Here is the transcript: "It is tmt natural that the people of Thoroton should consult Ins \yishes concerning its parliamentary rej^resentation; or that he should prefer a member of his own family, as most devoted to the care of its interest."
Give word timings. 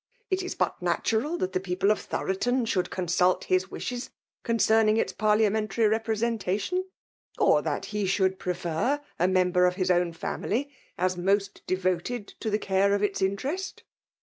"It 0.31 0.41
is 0.41 0.55
tmt 0.55 0.81
natural 0.81 1.37
that 1.37 1.53
the 1.53 1.59
people 1.59 1.91
of 1.91 1.99
Thoroton 1.99 2.65
should 2.65 2.89
consult 2.89 3.51
Ins 3.51 3.65
\yishes 3.65 4.09
concerning 4.41 4.97
its 4.97 5.13
parliamentary 5.13 5.85
rej^resentation; 5.85 6.85
or 7.37 7.61
that 7.61 7.85
he 7.93 8.07
should 8.07 8.39
prefer 8.39 8.99
a 9.19 9.27
member 9.27 9.67
of 9.67 9.75
his 9.75 9.91
own 9.91 10.11
family, 10.13 10.71
as 10.97 11.17
most 11.17 11.61
devoted 11.67 12.29
to 12.39 12.49
the 12.49 12.57
care 12.57 12.95
of 12.95 13.03
its 13.03 13.21
interest." 13.21 13.83